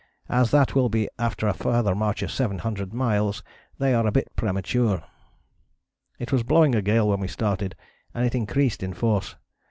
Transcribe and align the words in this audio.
As 0.29 0.49
that 0.49 0.73
will 0.73 0.89
be 0.89 1.07
after 1.19 1.47
a 1.47 1.53
further 1.53 1.93
march 1.93 2.23
of 2.23 2.31
700 2.31 2.91
miles 2.91 3.43
they 3.77 3.93
are 3.93 4.07
a 4.07 4.11
bit 4.11 4.35
premature. 4.35 5.03
"It 6.17 6.31
was 6.31 6.41
blowing 6.41 6.73
a 6.73 6.81
gale 6.81 7.07
when 7.09 7.19
we 7.19 7.27
started 7.27 7.75
and 8.11 8.25
it 8.25 8.33
increased 8.33 8.81
in 8.81 8.95
force. 8.95 9.35